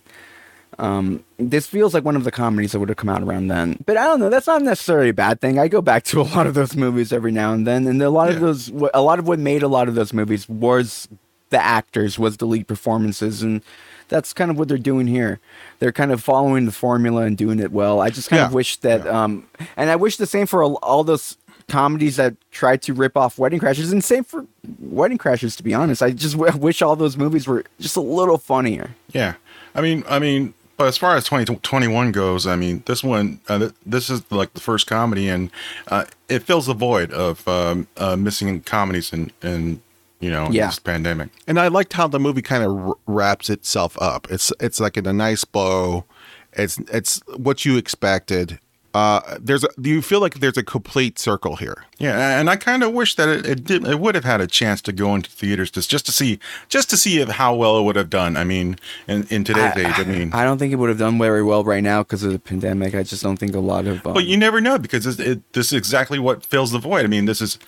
Um, 0.77 1.23
this 1.37 1.67
feels 1.67 1.93
like 1.93 2.03
one 2.03 2.15
of 2.15 2.23
the 2.25 2.31
comedies 2.31 2.73
that 2.73 2.79
would 2.79 2.89
have 2.89 2.97
come 2.97 3.09
out 3.09 3.21
around 3.21 3.47
then. 3.47 3.77
But 3.85 3.97
I 3.97 4.05
don't 4.05 4.19
know. 4.19 4.29
That's 4.29 4.47
not 4.47 4.61
necessarily 4.61 5.09
a 5.09 5.13
bad 5.13 5.39
thing. 5.39 5.57
I 5.57 5.67
go 5.67 5.81
back 5.81 6.03
to 6.05 6.21
a 6.21 6.23
lot 6.23 6.47
of 6.47 6.53
those 6.53 6.75
movies 6.75 7.13
every 7.13 7.31
now 7.31 7.53
and 7.53 7.65
then, 7.65 7.87
and 7.87 8.01
a 8.01 8.09
lot 8.09 8.29
of 8.29 8.39
those, 8.39 8.69
a 8.93 9.01
lot 9.01 9.19
of 9.19 9.27
what 9.27 9.39
made 9.39 9.63
a 9.63 9.67
lot 9.67 9.87
of 9.87 9.95
those 9.95 10.13
movies 10.13 10.47
was 10.49 11.07
the 11.49 11.63
actors, 11.63 12.19
was 12.19 12.37
the 12.37 12.45
lead 12.45 12.67
performances, 12.67 13.41
and 13.41 13.61
that's 14.09 14.33
kind 14.33 14.51
of 14.51 14.57
what 14.57 14.67
they're 14.67 14.77
doing 14.77 15.07
here. 15.07 15.39
They're 15.79 15.91
kind 15.91 16.11
of 16.11 16.21
following 16.21 16.65
the 16.65 16.71
formula 16.71 17.23
and 17.23 17.37
doing 17.37 17.59
it 17.59 17.71
well. 17.71 18.01
I 18.01 18.09
just 18.09 18.29
kind 18.29 18.41
of 18.43 18.53
wish 18.53 18.77
that, 18.77 19.05
um, 19.07 19.47
and 19.77 19.89
I 19.89 19.95
wish 19.95 20.17
the 20.17 20.25
same 20.25 20.47
for 20.47 20.61
all, 20.63 20.75
all 20.83 21.03
those 21.03 21.37
comedies 21.67 22.17
that 22.17 22.35
tried 22.51 22.81
to 22.83 22.93
rip 22.93 23.15
off 23.17 23.37
Wedding 23.39 23.59
Crashers, 23.59 23.91
and 23.91 24.03
same 24.03 24.23
for 24.23 24.45
Wedding 24.79 25.17
Crashers. 25.17 25.55
To 25.57 25.63
be 25.63 25.73
honest, 25.73 26.03
I 26.03 26.11
just 26.11 26.37
w- 26.37 26.55
wish 26.57 26.81
all 26.81 26.95
those 26.95 27.17
movies 27.17 27.47
were 27.47 27.63
just 27.79 27.95
a 27.95 28.01
little 28.01 28.37
funnier. 28.37 28.91
Yeah, 29.11 29.35
I 29.73 29.81
mean, 29.81 30.03
I 30.07 30.19
mean, 30.19 30.53
but 30.77 30.87
as 30.87 30.97
far 30.97 31.15
as 31.15 31.23
twenty 31.25 31.45
twenty 31.57 31.87
one 31.87 32.11
goes, 32.11 32.45
I 32.47 32.55
mean, 32.55 32.83
this 32.85 33.03
one, 33.03 33.39
uh, 33.47 33.59
th- 33.59 33.71
this 33.85 34.09
is 34.09 34.23
like 34.31 34.53
the 34.53 34.61
first 34.61 34.87
comedy, 34.87 35.29
and 35.29 35.49
uh, 35.87 36.05
it 36.29 36.43
fills 36.43 36.65
the 36.67 36.73
void 36.73 37.11
of 37.11 37.47
um, 37.47 37.87
uh, 37.97 38.15
missing 38.15 38.61
comedies 38.61 39.11
and 39.13 39.31
in 39.41 39.81
you 40.21 40.31
know, 40.31 40.47
Yeah. 40.49 40.67
this 40.67 40.79
pandemic. 40.79 41.29
And 41.45 41.59
I 41.59 41.67
liked 41.67 41.93
how 41.93 42.07
the 42.07 42.19
movie 42.19 42.41
kind 42.41 42.63
of 42.63 42.71
r- 42.87 42.93
wraps 43.05 43.49
itself 43.49 43.97
up. 44.01 44.27
It's 44.31 44.51
it's 44.59 44.79
like 44.79 44.97
in 44.97 45.05
a 45.05 45.13
nice 45.13 45.43
bow. 45.43 46.05
It's 46.53 46.77
it's 46.91 47.21
what 47.35 47.65
you 47.65 47.77
expected. 47.77 48.59
Uh, 48.95 49.37
there's 49.41 49.65
a, 49.65 49.67
do 49.79 49.89
you 49.89 50.01
feel 50.01 50.21
like 50.21 50.35
there's 50.35 50.55
a 50.55 50.63
complete 50.63 51.19
circle 51.19 51.57
here? 51.57 51.83
Yeah, 51.97 52.39
and 52.39 52.49
I 52.49 52.55
kind 52.55 52.81
of 52.81 52.93
wish 52.93 53.15
that 53.15 53.27
it, 53.27 53.45
it 53.45 53.63
did. 53.65 53.85
It 53.85 53.99
would 53.99 54.15
have 54.15 54.23
had 54.23 54.39
a 54.39 54.47
chance 54.47 54.81
to 54.83 54.93
go 54.93 55.13
into 55.13 55.29
theaters 55.29 55.69
just 55.69 55.89
just 55.89 56.05
to 56.05 56.13
see 56.13 56.39
just 56.69 56.89
to 56.91 56.97
see 56.97 57.19
if, 57.19 57.27
how 57.27 57.53
well 57.53 57.77
it 57.77 57.83
would 57.83 57.97
have 57.97 58.09
done. 58.09 58.37
I 58.37 58.45
mean, 58.45 58.77
in, 59.05 59.27
in 59.29 59.43
today's 59.43 59.75
age, 59.75 59.99
I 59.99 60.05
mean, 60.05 60.31
I 60.31 60.45
don't 60.45 60.57
think 60.57 60.71
it 60.71 60.77
would 60.77 60.87
have 60.87 60.97
done 60.97 61.17
very 61.17 61.43
well 61.43 61.65
right 61.65 61.83
now 61.83 62.03
because 62.03 62.23
of 62.23 62.31
the 62.31 62.39
pandemic. 62.39 62.95
I 62.95 63.03
just 63.03 63.21
don't 63.21 63.35
think 63.35 63.53
a 63.53 63.59
lot 63.59 63.85
of. 63.85 64.05
Um, 64.07 64.13
but 64.13 64.23
you 64.23 64.37
never 64.37 64.61
know 64.61 64.79
because 64.79 65.03
this, 65.03 65.19
it, 65.19 65.51
this 65.51 65.67
is 65.67 65.73
exactly 65.73 66.17
what 66.17 66.45
fills 66.45 66.71
the 66.71 66.79
void. 66.79 67.03
I 67.03 67.09
mean, 67.09 67.25
this 67.25 67.41
is 67.41 67.59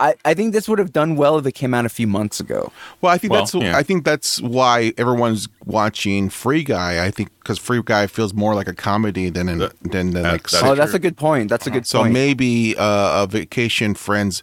I, 0.00 0.14
I 0.24 0.34
think 0.34 0.52
this 0.52 0.68
would 0.68 0.78
have 0.78 0.92
done 0.92 1.16
well 1.16 1.38
if 1.38 1.46
it 1.46 1.52
came 1.52 1.74
out 1.74 1.84
a 1.84 1.88
few 1.88 2.06
months 2.06 2.38
ago. 2.38 2.70
Well, 3.00 3.12
I 3.12 3.18
think 3.18 3.32
Well, 3.32 3.42
that's 3.42 3.54
yeah. 3.54 3.76
I 3.76 3.82
think 3.82 4.04
that's 4.04 4.40
why 4.40 4.92
everyone's 4.96 5.48
watching 5.64 6.28
Free 6.30 6.62
Guy. 6.62 7.04
I 7.04 7.10
think 7.10 7.30
because 7.40 7.58
Free 7.58 7.82
Guy 7.84 8.06
feels 8.06 8.32
more 8.32 8.54
like 8.54 8.68
a 8.68 8.74
comedy 8.74 9.28
than 9.28 9.48
an, 9.48 9.58
That- 9.58 9.72
than, 9.82 10.10
than 10.12 10.22
that- 10.22 10.32
like. 10.32 10.48
that 10.50 10.62
oh, 10.64 10.74
that's 10.76 10.92
true. 10.92 10.96
a 10.96 11.00
good 11.00 11.16
point. 11.16 11.48
That's 11.50 11.66
a 11.66 11.70
good 11.70 11.86
so 11.86 11.98
point. 12.00 12.10
So 12.10 12.12
maybe 12.12 12.76
uh, 12.78 13.24
a 13.24 13.26
Vacation 13.26 13.94
Friends 13.94 14.42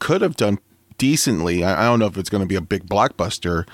could 0.00 0.22
have 0.22 0.34
done 0.36 0.58
decently. 0.98 1.62
I, 1.62 1.82
I 1.82 1.84
don't 1.86 1.98
know 2.00 2.06
if 2.06 2.16
it's 2.18 2.28
going 2.30 2.42
to 2.42 2.46
be 2.48 2.56
a 2.56 2.60
big 2.60 2.86
blockbuster, 2.88 3.66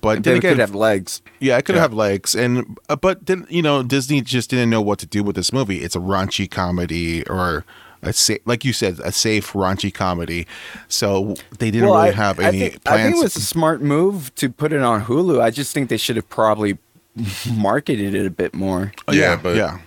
but 0.00 0.22
then 0.22 0.22
They 0.22 0.38
again, 0.38 0.52
could 0.52 0.60
have 0.60 0.74
legs. 0.74 1.20
yeah, 1.40 1.58
it 1.58 1.64
could 1.66 1.74
have 1.74 1.92
legs. 1.92 2.34
And 2.34 2.78
uh, 2.88 2.96
but 2.96 3.26
then 3.26 3.46
you 3.50 3.60
know 3.60 3.82
Disney 3.82 4.22
just 4.22 4.48
didn't 4.50 4.70
know 4.70 4.80
what 4.80 4.98
to 5.00 5.06
do 5.06 5.22
with 5.22 5.36
this 5.36 5.52
movie. 5.52 5.78
It's 5.82 5.94
a 5.96 6.00
raunchy 6.00 6.50
comedy 6.50 7.22
or. 7.28 7.66
A 8.02 8.12
sa- 8.12 8.34
like 8.44 8.64
you 8.64 8.72
said, 8.72 9.00
a 9.04 9.10
safe 9.10 9.52
raunchy 9.54 9.92
comedy, 9.92 10.46
so 10.88 11.34
they 11.58 11.70
didn't 11.70 11.90
really 11.90 12.12
have 12.12 12.38
any 12.38 12.66
I 12.66 12.68
think, 12.70 12.88
I 12.88 12.96
think 13.02 13.16
it 13.16 13.22
was 13.22 13.36
a 13.36 13.40
smart 13.40 13.82
move 13.82 14.34
to 14.36 14.48
put 14.50 14.72
it 14.72 14.82
on 14.82 15.04
Hulu. 15.04 15.40
I 15.40 15.50
just 15.50 15.74
think 15.74 15.88
they 15.88 15.96
should 15.96 16.16
have 16.16 16.28
probably 16.28 16.78
marketed 17.52 18.14
it 18.14 18.26
a 18.26 18.30
bit 18.30 18.54
more. 18.54 18.92
Oh, 19.08 19.12
yeah, 19.12 19.34
but 19.36 19.56
yeah. 19.56 19.78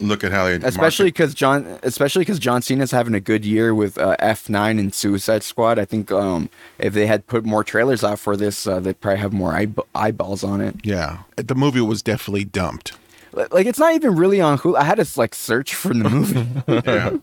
look 0.00 0.24
at 0.24 0.32
how 0.32 0.46
they 0.46 0.54
Especially 0.54 1.06
because 1.06 1.34
John, 1.34 1.78
especially 1.82 2.22
because 2.22 2.38
John 2.40 2.62
Cena's 2.62 2.90
having 2.90 3.14
a 3.14 3.20
good 3.20 3.44
year 3.44 3.74
with 3.74 3.98
uh, 3.98 4.16
F9 4.18 4.80
and 4.80 4.92
Suicide 4.92 5.42
Squad. 5.42 5.78
I 5.78 5.84
think 5.84 6.10
um, 6.10 6.50
if 6.78 6.92
they 6.94 7.06
had 7.06 7.26
put 7.28 7.44
more 7.44 7.62
trailers 7.62 8.02
out 8.02 8.18
for 8.18 8.36
this, 8.36 8.66
uh, 8.66 8.80
they'd 8.80 9.00
probably 9.00 9.20
have 9.20 9.32
more 9.32 9.52
eye- 9.52 9.68
eyeballs 9.94 10.42
on 10.42 10.60
it. 10.60 10.74
yeah, 10.82 11.18
the 11.36 11.54
movie 11.54 11.80
was 11.80 12.02
definitely 12.02 12.44
dumped. 12.44 12.94
Like 13.32 13.66
it's 13.66 13.78
not 13.78 13.94
even 13.94 14.16
really 14.16 14.40
on 14.40 14.58
Hulu. 14.58 14.76
I 14.76 14.82
had 14.82 14.96
to 14.96 15.06
like 15.18 15.36
search 15.36 15.72
for 15.76 15.94
the 15.94 16.10
movie. 16.10 16.48
yeah. 16.84 17.16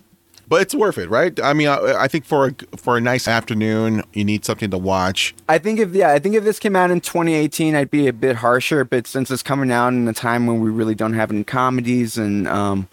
But 0.50 0.62
it's 0.62 0.74
worth 0.74 0.98
it, 0.98 1.10
right? 1.10 1.38
I 1.42 1.54
mean, 1.54 1.68
I, 1.68 2.04
I 2.04 2.08
think 2.08 2.24
for 2.24 2.48
a, 2.48 2.78
for 2.78 2.96
a 2.96 3.02
nice 3.02 3.28
afternoon, 3.28 4.04
you 4.14 4.24
need 4.24 4.46
something 4.46 4.70
to 4.72 4.78
watch. 4.78 5.36
I 5.50 5.58
think 5.58 5.80
if 5.80 5.94
yeah, 5.94 6.14
I 6.14 6.20
think 6.20 6.36
if 6.36 6.44
this 6.46 6.58
came 6.58 6.76
out 6.76 6.90
in 6.90 7.02
2018, 7.02 7.76
I'd 7.76 7.92
be 7.92 8.08
a 8.08 8.14
bit 8.14 8.38
harsher. 8.38 8.86
But 8.86 9.08
since 9.08 9.30
it's 9.30 9.44
coming 9.44 9.72
out 9.72 9.90
in 9.90 10.08
a 10.08 10.14
time 10.14 10.48
when 10.48 10.62
we 10.62 10.70
really 10.70 10.96
don't 10.96 11.14
have 11.14 11.32
any 11.32 11.44
comedies 11.44 12.18
and 12.18 12.48
um, 12.48 12.88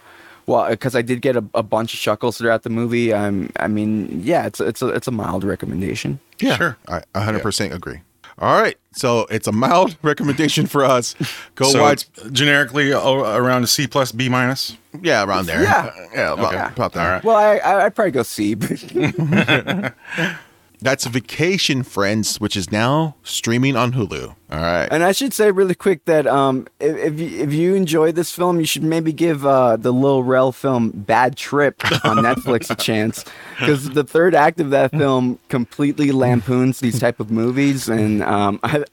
well, 0.47 0.69
because 0.69 0.95
I 0.95 1.03
did 1.03 1.23
get 1.23 1.37
a, 1.37 1.45
a 1.55 1.63
bunch 1.63 1.95
of 1.95 2.01
chuckles 2.01 2.39
throughout 2.39 2.65
the 2.65 2.71
movie. 2.71 3.13
Um, 3.13 3.51
I 3.57 3.69
mean, 3.69 4.21
yeah, 4.23 4.47
it's 4.47 4.61
it's 4.61 4.83
a 4.83 4.89
it's 4.89 5.07
a 5.07 5.13
mild 5.13 5.45
recommendation. 5.45 6.21
Yeah, 6.41 6.57
Sure. 6.57 6.77
I 6.89 7.03
100% 7.15 7.73
agree. 7.73 8.01
All 8.39 8.61
right, 8.61 8.77
so 8.93 9.27
it's 9.31 9.47
a 9.47 9.53
mild 9.53 9.97
recommendation 10.03 10.67
for 10.67 10.85
us. 10.85 11.15
Go 11.55 11.67
so 11.71 11.83
watch. 11.83 12.07
it's 12.17 12.31
generically 12.31 12.93
uh, 12.93 13.01
around 13.11 13.63
a 13.63 13.67
C 13.67 13.87
plus 13.87 14.11
B 14.13 14.29
minus. 14.29 14.77
Yeah, 15.03 15.25
around 15.25 15.47
there. 15.47 15.63
Yeah. 15.63 15.91
yeah, 16.13 16.33
about, 16.33 16.55
Okay. 16.55 16.73
about 16.75 16.93
that. 16.95 17.07
All 17.07 17.13
right. 17.13 17.25
Well, 17.25 17.37
I, 17.37 17.57
I 17.59 17.85
I'd 17.87 17.95
probably 17.95 18.11
go 18.13 18.23
C. 18.25 18.55
But 18.55 18.71
That's 20.85 21.07
Vacation 21.07 21.83
Friends, 21.83 22.39
which 22.39 22.59
is 22.59 22.71
now 22.71 23.17
streaming 23.23 23.75
on 23.75 23.95
Hulu. 23.95 24.29
All 24.51 24.61
right. 24.61 24.87
And 24.91 25.03
I 25.03 25.13
should 25.13 25.33
say 25.33 25.51
really 25.51 25.75
quick 25.75 26.05
that 26.05 26.27
um, 26.27 26.67
if 26.79 27.15
if 27.15 27.19
you, 27.19 27.39
if 27.41 27.55
you 27.55 27.75
enjoy 27.75 28.13
this 28.13 28.31
film, 28.31 28.61
you 28.61 28.67
should 28.67 28.83
maybe 28.83 29.11
give 29.11 29.47
uh, 29.47 29.79
the 29.79 29.93
Lil 29.93 30.23
Rel 30.23 30.53
film 30.53 30.91
"Bad 30.91 31.39
Trip" 31.39 31.83
on 32.05 32.19
Netflix 32.19 32.71
a 32.71 32.75
chance, 32.75 33.25
because 33.59 33.89
the 33.93 34.05
third 34.05 34.35
act 34.35 34.61
of 34.61 34.69
that 34.71 34.91
film 34.91 35.39
completely 35.49 36.13
lampoons 36.13 36.81
these 36.81 37.01
type 37.01 37.19
of 37.19 37.31
movies, 37.31 37.89
and 37.89 38.23
um, 38.23 38.61
I, 38.63 38.85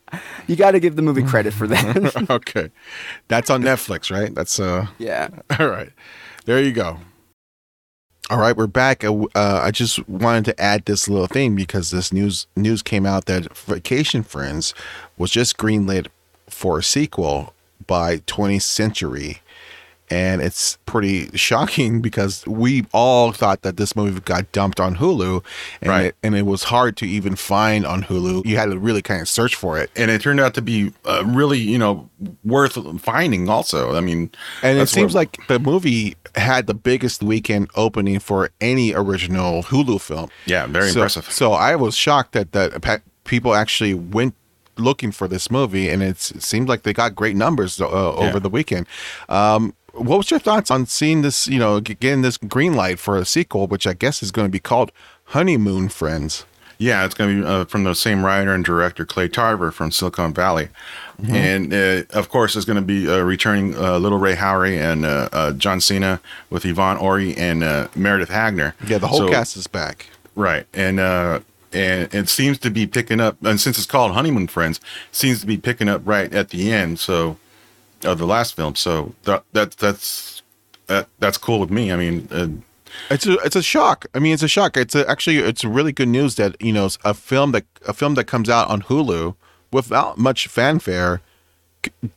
you 0.48 0.55
got 0.55 0.71
to 0.71 0.79
give 0.79 0.95
the 0.95 1.01
movie 1.01 1.24
credit 1.24 1.53
for 1.53 1.67
that. 1.67 2.25
okay, 2.29 2.71
that's 3.27 3.50
on 3.50 3.63
Netflix, 3.63 4.10
right? 4.10 4.33
That's 4.33 4.62
uh. 4.62 4.88
yeah. 4.98 5.27
All 5.60 5.67
right, 5.67 5.91
there 6.45 6.62
you 6.62 6.71
go. 6.71 7.00
All 8.32 8.38
right, 8.38 8.56
we're 8.56 8.66
back. 8.66 9.04
Uh, 9.04 9.24
uh, 9.36 9.60
I 9.62 9.72
just 9.72 10.08
wanted 10.08 10.46
to 10.46 10.62
add 10.62 10.86
this 10.86 11.10
little 11.10 11.28
thing 11.28 11.54
because 11.54 11.92
this 11.92 12.14
news 12.14 12.48
news 12.56 12.82
came 12.82 13.06
out 13.06 13.26
that 13.26 13.58
Vacation 13.58 14.24
Friends 14.24 14.74
was 15.18 15.32
just 15.32 15.58
greenlit 15.58 16.08
for 16.48 16.80
a 16.80 16.84
sequel 16.84 17.54
by 17.88 18.20
20th 18.20 18.62
Century, 18.62 19.42
and 20.12 20.41
it's 20.41 20.77
pretty 20.86 21.30
shocking 21.36 22.01
because 22.01 22.46
we 22.46 22.86
all 22.94 23.32
thought 23.32 23.62
that 23.62 23.77
this 23.77 23.96
movie 23.96 24.20
got 24.20 24.51
dumped 24.51 24.80
on 24.80 24.98
Hulu, 24.98 25.44
and 25.82 25.89
Right. 25.89 26.06
it, 26.08 26.15
and 26.22 26.36
it 26.36 26.46
was 26.46 26.63
hard 26.65 26.98
to 26.98 27.08
even 27.08 27.36
find 27.36 27.86
on 27.86 28.03
Hulu. 28.03 28.46
You 28.46 28.58
had 28.58 28.65
to 28.72 28.77
really 28.77 29.01
kind 29.01 29.22
of 29.22 29.30
search 29.30 29.56
for 29.56 29.80
it. 29.80 29.89
And 29.96 30.12
it 30.12 30.22
turned 30.22 30.39
out 30.41 30.53
to 30.56 30.62
be 30.62 30.91
uh, 31.06 31.24
really, 31.25 31.60
you 31.60 31.77
know, 31.80 32.10
worth 32.44 32.77
finding 33.01 33.50
also. 33.50 33.96
I 33.96 34.01
mean, 34.01 34.30
And 34.62 34.77
it 34.77 34.89
seems 34.89 35.13
what- 35.13 35.22
like 35.38 35.48
the 35.48 35.60
movie 35.60 36.15
had 36.36 36.68
the 36.68 36.74
biggest 36.74 37.24
weekend 37.24 37.70
opening 37.75 38.20
for 38.20 38.51
any 38.62 38.94
original 38.94 39.63
Hulu 39.63 40.00
film. 40.01 40.30
Yeah, 40.46 40.65
very 40.68 40.89
so, 40.91 41.00
impressive. 41.00 41.32
So 41.32 41.53
I 41.53 41.75
was 41.75 41.96
shocked 41.96 42.34
that 42.34 42.51
that 42.51 43.01
people 43.24 43.53
actually 43.56 43.94
went 43.94 44.36
looking 44.77 45.12
for 45.12 45.27
this 45.27 45.51
movie, 45.51 45.89
and 45.89 46.01
it's, 46.01 46.32
it 46.32 46.41
seemed 46.41 46.68
like 46.70 46.84
they 46.84 46.94
got 46.94 47.13
great 47.13 47.36
numbers 47.36 47.80
uh, 47.80 47.88
over 47.88 48.24
Yeah. 48.34 48.39
the 48.39 48.50
weekend. 48.50 48.88
Um, 49.30 49.74
what 49.93 50.17
was 50.17 50.31
your 50.31 50.39
thoughts 50.39 50.71
on 50.71 50.86
seeing 50.86 51.21
this? 51.21 51.48
You 51.48 51.60
know, 51.60 51.79
getting 51.79 52.21
this 52.21 52.38
green 52.38 52.74
light 52.74 53.00
for 53.00 53.17
a 53.17 53.25
sequel, 53.25 53.67
which 53.67 53.86
I 53.88 53.93
guess 53.93 54.21
is 54.24 54.31
going 54.31 54.48
to 54.48 54.51
be 54.51 54.60
called 54.60 54.91
Honeymoon 55.25 55.89
Friends. 55.89 56.45
Yeah, 56.77 57.05
it's 57.05 57.13
going 57.13 57.36
to 57.38 57.41
be 57.43 57.48
uh, 57.48 57.65
from 57.65 57.83
the 57.83 57.93
same 57.93 58.25
writer 58.25 58.53
and 58.55 58.65
director 58.65 59.05
Clay 59.05 59.27
Tarver 59.27 59.69
from 59.71 59.91
Silicon 59.91 60.33
Valley, 60.33 60.69
and 61.29 61.71
uh, 61.71 62.03
of 62.10 62.29
course 62.29 62.55
it's 62.55 62.65
going 62.65 62.77
to 62.77 62.81
be 62.81 63.07
uh, 63.07 63.19
returning 63.19 63.75
uh, 63.75 64.00
Little 64.00 64.17
Rel 64.17 64.36
Howery 64.36 64.79
and 64.79 65.05
uh, 65.05 65.29
uh, 65.31 65.51
John 65.51 65.79
Cena 65.79 66.19
with 66.50 66.65
Yvonne 66.65 66.98
Orji 66.98 67.38
and 67.38 67.63
uh, 67.63 67.88
Meredith 67.95 68.29
Hagner. 68.29 68.74
Yeah, 68.88 68.98
the 68.98 69.07
whole 69.10 69.19
So- 69.19 69.29
cast 69.29 69.55
is 69.57 69.67
back. 69.67 70.07
right, 70.36 70.65
and 70.74 71.00
uh, 71.00 71.41
and 71.71 72.12
it 72.15 72.29
seems 72.29 72.57
to 72.60 72.71
be 72.71 72.88
picking 72.88 73.19
up, 73.19 73.38
and 73.45 73.62
since 73.62 73.77
it's 73.77 73.86
called 73.86 74.13
Honeymoon 74.13 74.48
Friends, 74.48 74.79
seems 75.12 75.39
to 75.41 75.45
be 75.45 75.57
picking 75.57 75.88
up 75.88 76.01
right 76.03 76.33
at 76.33 76.50
the 76.50 76.71
end. 76.74 76.98
So 76.98 77.38
of 78.05 78.17
the 78.20 78.25
last 78.25 78.55
film, 78.55 78.75
so 78.75 79.13
that, 79.24 79.43
that 79.53 79.72
that's 79.72 80.41
that, 80.88 81.08
that's 81.20 81.38
cool 81.38 81.60
with 81.60 81.70
me. 81.72 81.91
I 81.91 81.96
mean. 81.96 82.27
Uh, 82.31 82.48
It's 83.10 83.25
a 83.25 83.34
it's 83.46 83.55
a 83.55 83.63
shock. 83.63 84.05
I 84.13 84.20
mean, 84.20 84.34
it's 84.34 84.43
a 84.43 84.50
shock. 84.50 84.75
It's 84.75 84.96
a, 84.96 85.10
actually 85.10 85.38
it's 85.38 85.63
really 85.63 85.93
good 85.93 86.10
news 86.10 86.36
that 86.36 86.55
you 86.62 86.74
know 86.74 86.89
a 87.05 87.13
film 87.13 87.51
that 87.53 87.63
a 87.88 87.93
film 87.93 88.15
that 88.15 88.25
comes 88.25 88.50
out 88.50 88.67
on 88.67 88.81
Hulu 88.81 89.34
without 89.72 90.17
much 90.17 90.48
fanfare 90.48 91.22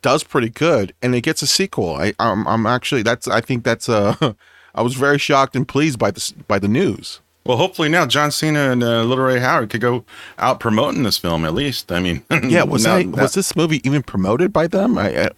does 0.01 0.23
pretty 0.23 0.49
good, 0.49 0.93
and 1.01 1.15
it 1.15 1.21
gets 1.21 1.41
a 1.41 1.47
sequel. 1.47 1.95
I 1.95 2.13
I'm, 2.19 2.45
I'm 2.47 2.65
actually 2.65 3.03
that's 3.03 3.27
I 3.27 3.41
think 3.41 3.63
that's 3.63 3.87
uh 3.87 4.15
I 4.75 4.81
was 4.81 4.95
very 4.95 5.17
shocked 5.17 5.55
and 5.55 5.65
pleased 5.67 5.97
by 5.97 6.11
this 6.11 6.31
by 6.31 6.59
the 6.59 6.67
news. 6.67 7.21
Well, 7.45 7.57
hopefully 7.57 7.89
now 7.89 8.05
John 8.07 8.31
Cena 8.31 8.71
and 8.71 8.83
uh, 8.83 9.03
Little 9.03 9.23
Rel 9.23 9.37
Howery 9.39 9.69
could 9.69 9.79
go 9.81 10.03
out 10.39 10.59
promoting 10.59 11.03
this 11.03 11.17
film 11.19 11.45
at 11.45 11.53
least. 11.53 11.91
I 11.91 11.99
mean, 12.01 12.23
Yeah, 12.43 12.63
was 12.63 12.83
now- 12.85 12.95
I, 12.97 13.05
was 13.05 13.33
this 13.33 13.55
movie 13.55 13.81
even 13.87 14.03
promoted 14.03 14.51
by 14.51 14.67
them? 14.67 14.97
I 14.97 15.25
I, 15.25 15.29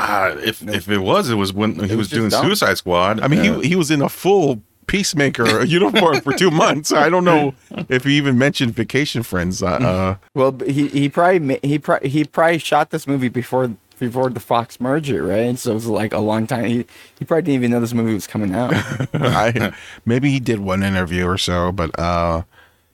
uh, 0.00 0.36
if 0.40 0.66
if 0.68 0.88
it 0.88 0.98
was, 0.98 1.28
it 1.30 1.34
was 1.36 1.52
when 1.52 1.74
he 1.74 1.80
was, 1.82 1.96
was 1.96 2.10
doing 2.10 2.30
dumb. 2.30 2.44
Suicide 2.44 2.78
Squad. 2.78 3.20
I 3.20 3.28
mean 3.28 3.40
Uh, 3.40 3.60
he 3.60 3.68
he 3.68 3.76
was 3.76 3.90
in 3.90 4.02
a 4.02 4.08
full 4.08 4.60
peacemaker 4.86 5.64
uniform 5.78 6.20
for 6.20 6.32
two 6.32 6.50
months. 6.50 6.92
I 6.92 7.08
don't 7.08 7.24
know 7.24 7.54
if 7.88 8.04
he 8.04 8.16
even 8.16 8.38
mentioned 8.38 8.74
Vacation 8.74 9.22
Friends. 9.22 9.62
Uh, 9.62 9.66
uh, 9.92 10.14
Well, 10.34 10.56
he 10.66 10.88
he 10.88 11.08
probably 11.08 11.60
he 11.62 11.78
probably 11.78 12.08
he 12.08 12.24
probably 12.24 12.58
shot 12.58 12.90
this 12.90 13.06
movie 13.06 13.28
before 13.28 13.70
before 14.00 14.30
the 14.30 14.40
Fox 14.40 14.80
merger, 14.80 15.22
right? 15.22 15.56
So 15.58 15.72
it 15.72 15.74
was 15.74 15.86
like 15.86 16.12
a 16.12 16.18
long 16.18 16.46
time. 16.46 16.64
He 16.64 16.86
he 17.18 17.24
probably 17.24 17.42
didn't 17.42 17.56
even 17.56 17.70
know 17.70 17.80
this 17.80 17.94
movie 17.94 18.14
was 18.14 18.26
coming 18.26 18.54
out. 18.54 18.72
I, 19.14 19.72
maybe 20.06 20.30
he 20.30 20.40
did 20.40 20.58
one 20.60 20.82
interview 20.82 21.26
or 21.26 21.38
so, 21.38 21.70
but 21.70 21.96
uh, 21.98 22.42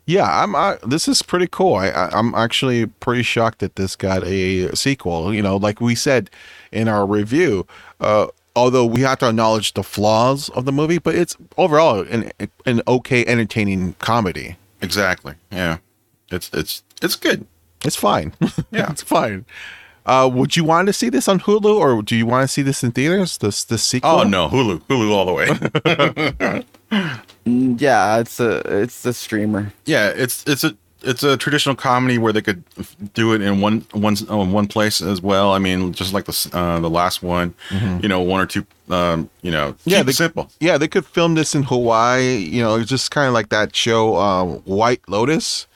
yeah, 0.06 0.42
I'm. 0.42 0.54
I, 0.54 0.78
this 0.86 1.08
is 1.08 1.20
pretty 1.22 1.48
cool. 1.50 1.74
I, 1.74 1.88
I, 1.88 2.08
I'm 2.16 2.34
actually 2.34 2.86
pretty 2.86 3.22
shocked 3.22 3.58
that 3.58 3.76
this 3.76 3.96
got 3.96 4.24
a 4.24 4.74
sequel. 4.74 5.34
You 5.34 5.42
know, 5.42 5.56
like 5.56 5.80
we 5.80 5.94
said 5.96 6.30
in 6.70 6.86
our 6.88 7.04
review, 7.04 7.66
uh, 8.00 8.28
although 8.54 8.86
we 8.86 9.00
have 9.02 9.18
to 9.18 9.28
acknowledge 9.28 9.74
the 9.74 9.82
flaws 9.82 10.48
of 10.50 10.64
the 10.64 10.72
movie, 10.72 10.98
but 10.98 11.14
it's 11.16 11.36
overall 11.58 12.00
an 12.00 12.30
an 12.64 12.82
okay, 12.86 13.26
entertaining 13.26 13.94
comedy. 13.94 14.56
exactly. 14.80 15.34
Yeah, 15.50 15.78
it's 16.30 16.50
it's 16.52 16.84
it's 17.02 17.16
good. 17.16 17.46
It's 17.84 17.96
fine. 17.96 18.32
Yeah. 18.70 18.90
it's 18.90 19.02
fine. 19.02 19.44
Uh, 20.04 20.30
would 20.32 20.56
you 20.56 20.62
want 20.62 20.86
to 20.86 20.92
see 20.92 21.08
this 21.08 21.26
on 21.26 21.40
Hulu, 21.40 21.74
or 21.78 22.00
do 22.00 22.14
you 22.14 22.26
want 22.26 22.44
to 22.44 22.48
see 22.48 22.62
this 22.62 22.84
in 22.84 22.92
theaters? 22.92 23.38
This 23.38 23.64
this 23.64 23.82
sequel? 23.82 24.10
Oh 24.10 24.22
no, 24.22 24.48
Hulu, 24.48 24.80
Hulu 24.82 25.10
all 25.10 25.26
the 25.26 25.32
way. 25.32 26.64
yeah, 27.44 28.18
it's 28.18 28.40
a 28.40 28.82
it's 28.82 29.04
a 29.06 29.12
streamer. 29.12 29.72
yeah, 29.84 30.08
it's 30.14 30.44
it's 30.46 30.64
a 30.64 30.76
it's 31.02 31.22
a 31.22 31.36
traditional 31.36 31.74
comedy 31.76 32.18
where 32.18 32.32
they 32.32 32.40
could 32.42 32.64
do 33.14 33.32
it 33.34 33.40
in 33.40 33.60
one 33.60 33.84
one 33.92 34.16
uh, 34.30 34.36
one 34.36 34.66
place 34.66 35.00
as 35.00 35.20
well. 35.20 35.52
I 35.52 35.58
mean, 35.58 35.92
just 35.92 36.12
like 36.12 36.24
the 36.24 36.50
uh, 36.52 36.80
the 36.80 36.90
last 36.90 37.22
one, 37.22 37.54
you 38.02 38.08
know, 38.08 38.20
one 38.20 38.40
or 38.40 38.46
two, 38.46 38.66
um, 38.90 39.28
you 39.42 39.50
know, 39.50 39.72
Mm-hmm. 39.72 39.90
Yeah, 39.90 40.02
they- 40.02 40.12
simple. 40.12 40.50
Yeah, 40.60 40.78
they 40.78 40.88
could 40.88 41.06
film 41.06 41.34
this 41.34 41.54
in 41.54 41.64
Hawaii. 41.64 42.36
You 42.36 42.62
know, 42.62 42.76
it's 42.76 42.90
just 42.90 43.10
kind 43.10 43.28
of 43.28 43.34
like 43.34 43.50
that 43.50 43.74
show, 43.76 44.16
uh, 44.16 44.44
White 44.64 45.02
Lotus. 45.08 45.66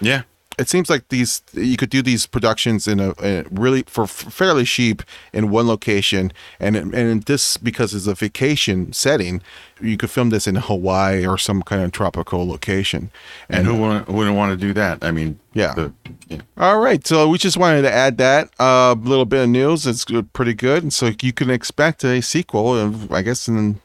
Yeah, 0.00 0.22
It 0.58 0.68
seems 0.68 0.90
like 0.90 1.08
these 1.08 1.42
you 1.52 1.76
could 1.76 1.88
do 1.90 2.02
these 2.02 2.26
productions 2.26 2.88
in 2.88 2.98
a, 3.00 3.14
a 3.22 3.44
really 3.50 3.82
for 3.86 4.06
fairly 4.06 4.64
cheap 4.64 5.02
in 5.32 5.50
one 5.50 5.66
location, 5.68 6.32
and 6.58 6.76
and 6.76 7.22
this 7.22 7.56
because 7.56 7.94
it's 7.94 8.06
a 8.08 8.14
vacation 8.14 8.92
setting, 8.92 9.40
you 9.80 9.96
could 9.96 10.10
film 10.10 10.30
this 10.30 10.46
in 10.48 10.56
Hawaii 10.56 11.24
or 11.26 11.38
some 11.38 11.62
kind 11.62 11.82
of 11.82 11.92
tropical 11.92 12.46
location. 12.48 13.10
and 13.48 13.66
who 13.66 13.76
wouldn't, 13.76 14.08
wouldn't 14.08 14.36
want 14.36 14.50
to 14.58 14.66
do 14.66 14.72
that? 14.74 14.98
I 15.04 15.10
mean, 15.12 15.38
Yeah. 15.54 15.74
the- 15.74 15.92
yeah. 16.28 16.40
All 16.56 16.78
right, 16.80 17.06
so 17.06 17.28
we 17.28 17.38
just 17.38 17.56
wanted 17.56 17.82
to 17.82 17.92
add 17.92 18.18
that 18.18 18.50
a 18.58 18.62
uh, 18.62 18.94
little 18.94 19.24
bit 19.26 19.44
of 19.44 19.48
news. 19.48 19.86
It's 19.86 20.04
good, 20.04 20.32
pretty 20.32 20.54
good, 20.54 20.82
and 20.82 20.92
so 20.92 21.12
you 21.22 21.32
can 21.32 21.50
expect 21.50 22.02
a 22.04 22.20
sequel. 22.20 22.76
Of, 22.76 23.12
I 23.12 23.22
guess 23.22 23.46
in 23.48 23.80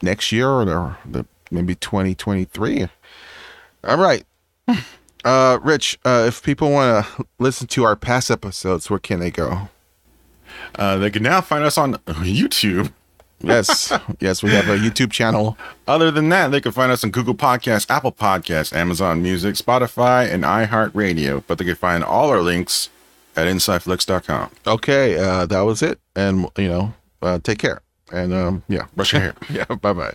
next 0.00 0.30
year 0.32 0.48
or 0.48 0.96
the, 1.04 1.26
maybe 1.50 1.74
twenty 1.74 2.14
twenty 2.14 2.44
three. 2.44 2.86
All 3.84 3.96
right, 3.98 4.24
Uh, 5.24 5.58
Rich, 5.62 5.98
uh, 6.04 6.24
if 6.28 6.42
people 6.42 6.70
want 6.70 7.04
to 7.04 7.26
listen 7.38 7.66
to 7.68 7.84
our 7.84 7.96
past 7.96 8.30
episodes, 8.30 8.88
where 8.88 8.98
can 8.98 9.20
they 9.20 9.30
go? 9.30 9.68
Uh, 10.76 10.96
they 10.96 11.10
can 11.10 11.22
now 11.22 11.40
find 11.40 11.64
us 11.64 11.76
on 11.76 11.94
YouTube. 11.94 12.92
Yes, 13.40 13.92
yes, 14.20 14.42
we 14.42 14.50
have 14.50 14.68
a 14.68 14.76
YouTube 14.76 15.12
channel. 15.12 15.56
Other 15.86 16.10
than 16.10 16.28
that, 16.30 16.50
they 16.50 16.60
can 16.60 16.72
find 16.72 16.90
us 16.90 17.04
on 17.04 17.10
Google 17.10 17.34
Podcasts, 17.34 17.88
Apple 17.90 18.12
Podcasts, 18.12 18.72
Amazon 18.74 19.22
Music, 19.22 19.54
Spotify, 19.54 20.32
and 20.32 20.44
iHeartRadio. 20.44 21.44
But 21.46 21.58
they 21.58 21.64
can 21.64 21.76
find 21.76 22.02
all 22.02 22.30
our 22.30 22.40
links 22.40 22.90
at 23.36 23.46
InsideFlix.com. 23.46 24.50
Okay, 24.66 25.16
uh, 25.18 25.46
that 25.46 25.60
was 25.60 25.82
it, 25.82 26.00
and 26.16 26.48
you 26.56 26.68
know, 26.68 26.94
uh, 27.22 27.38
take 27.42 27.58
care, 27.58 27.80
and 28.12 28.32
um, 28.32 28.62
yeah, 28.68 28.86
Brush 28.96 29.12
your 29.12 29.22
hair. 29.22 29.34
yeah, 29.50 29.64
bye 29.66 29.92
bye. 29.92 30.14